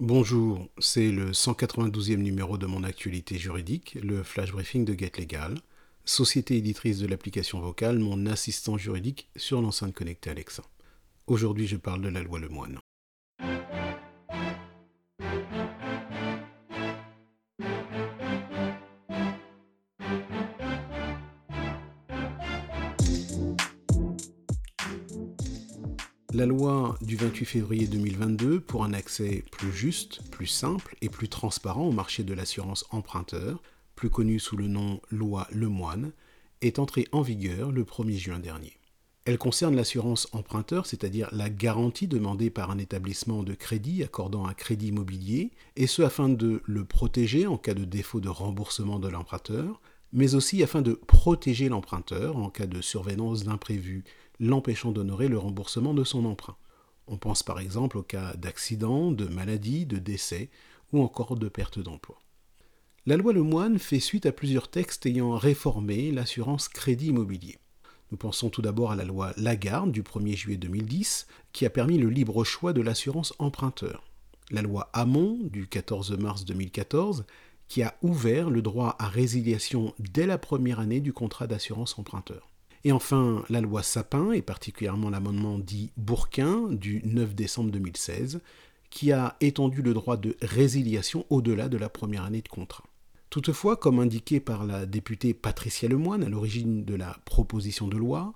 [0.00, 5.58] Bonjour, c'est le 192e numéro de mon actualité juridique, le flash briefing de Get Legal,
[6.06, 10.62] société éditrice de l'application vocale, mon assistant juridique sur l'enceinte connectée Alexa.
[11.26, 12.78] Aujourd'hui, je parle de la loi Lemoine.
[26.32, 31.28] La loi du 28 février 2022 pour un accès plus juste, plus simple et plus
[31.28, 33.60] transparent au marché de l'assurance emprunteur,
[33.96, 36.12] plus connu sous le nom loi Lemoine,
[36.62, 38.76] est entrée en vigueur le 1er juin dernier.
[39.24, 44.54] Elle concerne l'assurance emprunteur, c'est-à-dire la garantie demandée par un établissement de crédit accordant un
[44.54, 49.08] crédit immobilier, et ce afin de le protéger en cas de défaut de remboursement de
[49.08, 49.80] l'emprunteur,
[50.12, 54.04] mais aussi afin de protéger l'emprunteur en cas de survenance d'imprévus
[54.40, 56.56] l'empêchant d'honorer le remboursement de son emprunt.
[57.06, 60.50] On pense par exemple au cas d'accident, de maladie, de décès
[60.92, 62.20] ou encore de perte d'emploi.
[63.06, 67.58] La loi Lemoine fait suite à plusieurs textes ayant réformé l'assurance crédit immobilier.
[68.10, 71.98] Nous pensons tout d'abord à la loi Lagarde du 1er juillet 2010 qui a permis
[71.98, 74.04] le libre choix de l'assurance emprunteur.
[74.50, 77.24] La loi Hamon du 14 mars 2014
[77.68, 82.50] qui a ouvert le droit à résiliation dès la première année du contrat d'assurance emprunteur.
[82.84, 88.40] Et enfin, la loi Sapin, et particulièrement l'amendement dit Bourquin du 9 décembre 2016,
[88.88, 92.84] qui a étendu le droit de résiliation au-delà de la première année de contrat.
[93.28, 98.32] Toutefois, comme indiqué par la députée Patricia Lemoine à l'origine de la proposition de loi,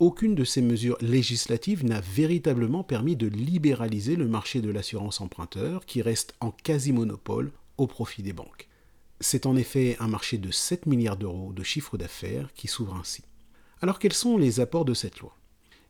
[0.00, 5.86] aucune de ces mesures législatives n'a véritablement permis de libéraliser le marché de l'assurance emprunteur
[5.86, 8.68] qui reste en quasi-monopole au profit des banques.
[9.20, 13.22] C'est en effet un marché de 7 milliards d'euros de chiffre d'affaires qui s'ouvre ainsi.
[13.82, 15.36] Alors quels sont les apports de cette loi?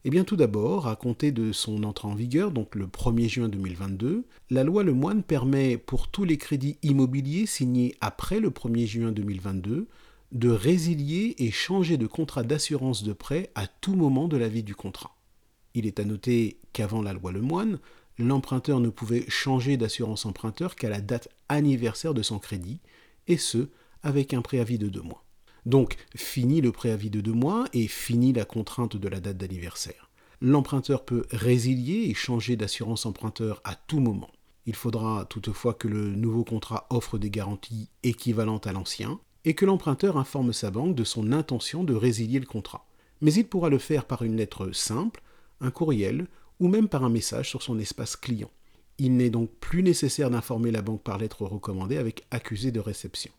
[0.05, 3.49] Eh bien tout d'abord, à compter de son entrée en vigueur, donc le 1er juin
[3.51, 9.13] 2022, la loi Lemoine permet pour tous les crédits immobiliers signés après le 1er juin
[9.13, 9.89] 2022
[10.33, 14.63] de résilier et changer de contrat d'assurance de prêt à tout moment de la vie
[14.63, 15.15] du contrat.
[15.75, 17.79] Il est à noter qu'avant la loi Lemoine,
[18.19, 22.81] l'emprunteur ne pouvait changer d'assurance emprunteur qu'à la date anniversaire de son crédit,
[23.29, 23.69] et ce,
[24.03, 25.25] avec un préavis de deux mois.
[25.65, 30.11] Donc, fini le préavis de deux mois et fini la contrainte de la date d'anniversaire.
[30.41, 34.31] L'emprunteur peut résilier et changer d'assurance emprunteur à tout moment.
[34.67, 39.65] Il faudra toutefois que le nouveau contrat offre des garanties équivalentes à l'ancien et que
[39.65, 42.87] l'emprunteur informe sa banque de son intention de résilier le contrat.
[43.21, 45.23] Mais il pourra le faire par une lettre simple,
[45.61, 46.27] un courriel
[46.61, 48.51] ou même par un message sur son espace client.
[48.99, 53.33] Il n'est donc plus nécessaire d'informer la banque par lettre recommandée avec accusé de réception.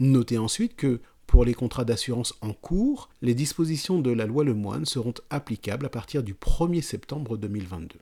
[0.00, 4.86] Notez ensuite que pour les contrats d'assurance en cours, les dispositions de la loi Lemoine
[4.86, 7.98] seront applicables à partir du 1er septembre 2022.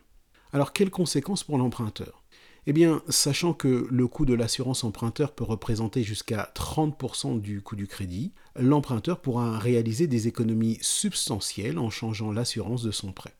[0.52, 2.22] Alors quelles conséquences pour l'emprunteur?
[2.68, 7.74] Eh bien, sachant que le coût de l'assurance emprunteur peut représenter jusqu'à 30% du coût
[7.74, 13.34] du crédit, l'emprunteur pourra réaliser des économies substantielles en changeant l'assurance de son prêt.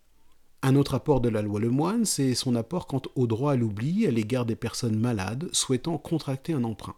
[0.63, 4.05] Un autre apport de la loi Lemoine, c'est son apport quant au droit à l'oubli
[4.07, 6.97] à l'égard des personnes malades souhaitant contracter un emprunt.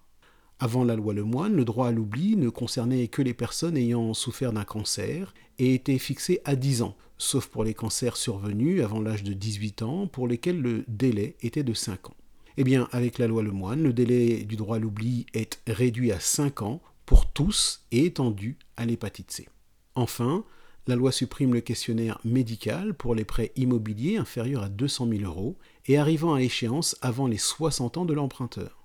[0.61, 4.53] Avant la loi Lemoine, le droit à l'oubli ne concernait que les personnes ayant souffert
[4.53, 9.23] d'un cancer et était fixé à 10 ans, sauf pour les cancers survenus avant l'âge
[9.23, 12.17] de 18 ans pour lesquels le délai était de 5 ans.
[12.57, 16.19] Eh bien, avec la loi Lemoine, le délai du droit à l'oubli est réduit à
[16.19, 19.49] 5 ans pour tous et étendu à l'hépatite C.
[19.95, 20.45] Enfin,
[20.89, 25.57] la loi supprime le questionnaire médical pour les prêts immobiliers inférieurs à 200 000 euros
[25.87, 28.78] et arrivant à échéance avant les 60 ans de l'emprunteur.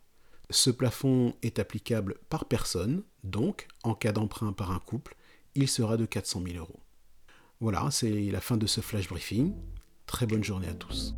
[0.53, 5.15] Ce plafond est applicable par personne, donc en cas d'emprunt par un couple,
[5.55, 6.79] il sera de 400 000 euros.
[7.59, 9.55] Voilà, c'est la fin de ce flash briefing.
[10.05, 11.15] Très bonne journée à tous.